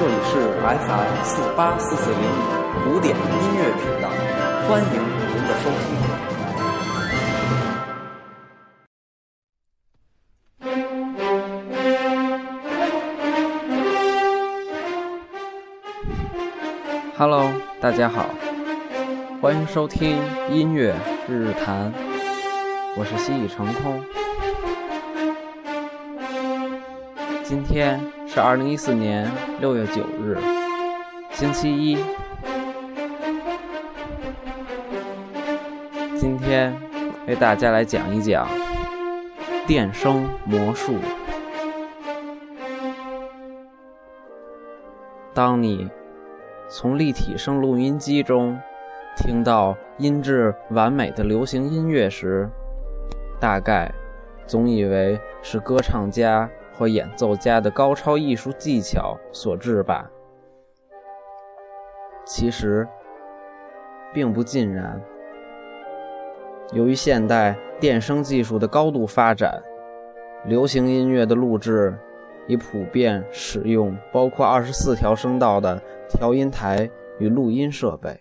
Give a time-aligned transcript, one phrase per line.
[0.00, 3.20] 这里是 FM 四八四四零五古典音
[3.54, 4.08] 乐频道，
[4.66, 4.88] 欢迎
[5.28, 5.84] 您的收听。
[17.18, 18.24] Hello，大家好，
[19.42, 20.16] 欢迎收听
[20.48, 20.96] 音乐
[21.28, 21.92] 日日谈，
[22.96, 24.02] 我是西已成空。
[27.44, 28.00] 今天
[28.32, 29.28] 是二零一四年
[29.58, 30.38] 六月九日，
[31.32, 31.98] 星期一。
[36.16, 36.72] 今天
[37.26, 38.46] 为大家来讲一讲
[39.66, 40.94] 电声魔术。
[45.34, 45.90] 当你
[46.68, 48.56] 从立体声录音机中
[49.16, 52.48] 听到音质完美的流行音乐时，
[53.40, 53.92] 大概
[54.46, 60.10] 总以为是歌唱家或演奏家的高超艺术技巧所致吧。
[62.24, 62.86] 其实，
[64.12, 65.00] 并不尽然。
[66.72, 69.60] 由于现代电声技术的高度发展，
[70.44, 71.98] 流行音乐的录制
[72.46, 78.20] 已普遍使用包括二十四条声道的调音台与录音设备。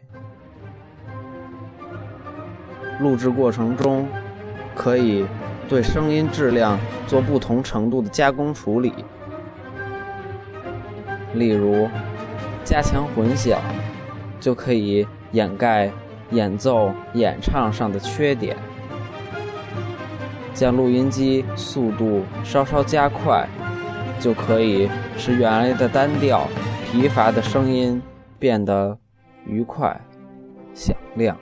[3.00, 4.08] 录制过程中，
[4.76, 5.26] 可以
[5.70, 8.92] 对声音质量做不同程度的加工处理，
[11.36, 11.88] 例如
[12.64, 13.62] 加强混响，
[14.40, 15.92] 就可以掩盖
[16.32, 18.56] 演奏、演唱上的缺点；
[20.56, 23.48] 将录音机速度稍稍加快，
[24.20, 26.48] 就可以使原来的单调、
[26.92, 28.02] 疲乏的声音
[28.40, 28.98] 变得
[29.46, 30.02] 愉快、
[30.74, 31.38] 响亮。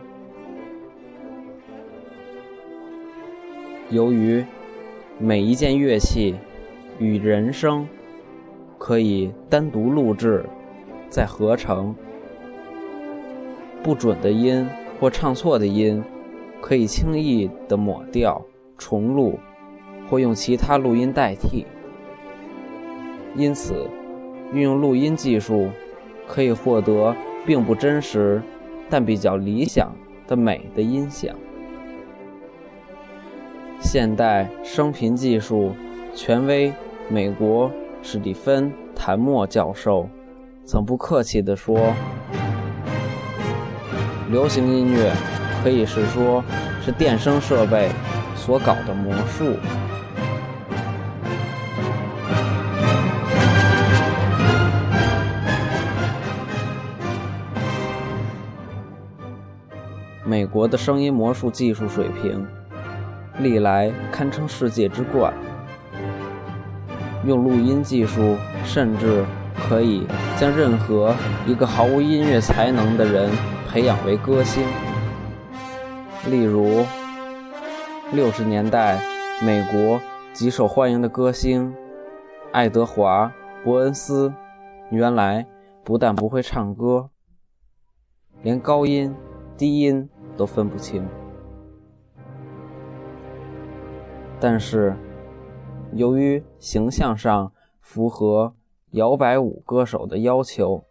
[3.89, 4.43] 由于
[5.17, 6.35] 每一件乐器
[6.99, 7.87] 与人声
[8.77, 10.43] 可以单独录制，
[11.09, 11.95] 再合成，
[13.81, 14.67] 不准的音
[14.99, 16.03] 或唱错的音
[16.59, 18.41] 可以轻易地抹掉、
[18.77, 19.39] 重录，
[20.09, 21.65] 或用其他录音代替。
[23.37, 23.87] 因此，
[24.51, 25.69] 运用录音技术
[26.27, 27.15] 可以获得
[27.45, 28.41] 并不真实
[28.89, 29.95] 但比较理想
[30.27, 31.33] 的美的音响。
[33.79, 35.71] 现代声频技术
[36.13, 36.73] 权威
[37.07, 37.71] 美国
[38.01, 40.09] 史蒂芬·谭默教授
[40.65, 41.93] 曾不客气地说
[44.31, 45.13] ：“流行音乐
[45.63, 46.43] 可以是说
[46.83, 47.89] 是电声设备
[48.35, 49.55] 所搞的魔术。”
[60.25, 62.45] 美国的声音魔术技术水平。
[63.39, 65.33] 历来堪称世界之冠，
[67.25, 69.23] 用录音技术，甚至
[69.55, 70.07] 可以
[70.39, 71.15] 将任何
[71.45, 73.29] 一个毫无音乐才能的人
[73.69, 74.63] 培养为歌星。
[76.29, 76.83] 例如，
[78.11, 78.99] 六十年代
[79.43, 80.01] 美国
[80.33, 81.73] 极受欢迎的歌星
[82.51, 83.31] 爱德华·
[83.63, 84.33] 伯恩斯，
[84.89, 85.45] 原来
[85.83, 87.09] 不但不会唱歌，
[88.41, 89.15] 连高音、
[89.55, 91.07] 低音都分不清。
[94.39, 94.95] 但是，
[95.93, 98.53] 由于形象上符合
[98.91, 100.83] 摇摆舞歌手的要求，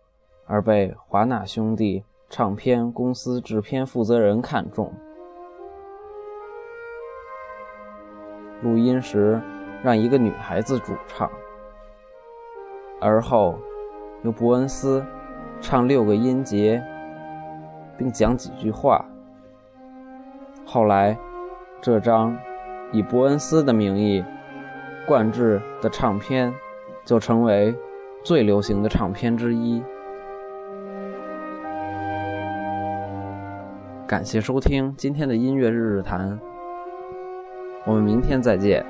[0.47, 4.93] 而被华纳兄弟唱片公司制片负责人看中。
[8.62, 9.41] 录音时
[9.81, 11.31] 让一个女孩子主唱，
[13.01, 13.57] 而后
[14.25, 15.05] 由伯恩斯
[15.61, 16.83] 唱六个音节，
[17.97, 19.05] 并讲几句话。
[20.65, 21.17] 后来，
[21.81, 22.37] 这张。
[22.97, 24.25] 以伯恩斯的名义
[25.07, 26.51] 灌制的唱片，
[27.05, 27.77] 就成为
[28.25, 29.83] 最流行的唱片之一。
[34.07, 36.41] 感谢收听今天的音乐日日谈，
[37.84, 38.83] 我们明天再见。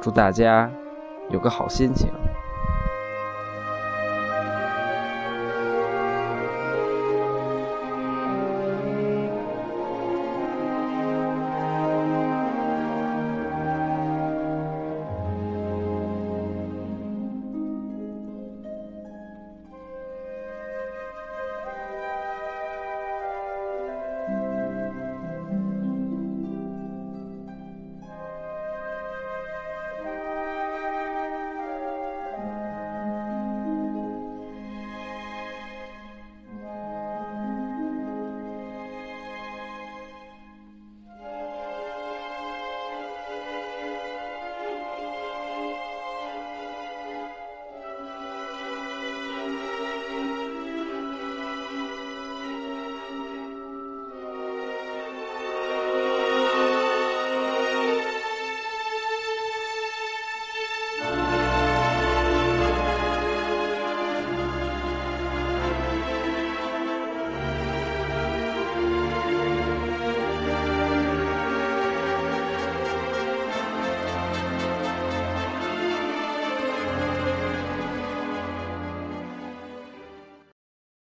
[0.00, 0.70] 祝大家
[1.30, 2.08] 有个好心情。